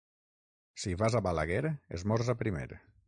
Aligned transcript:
Si 0.83 0.95
vas 1.01 1.17
a 1.19 1.21
Balaguer, 1.27 1.65
esmorza 1.99 2.37
primer. 2.43 2.69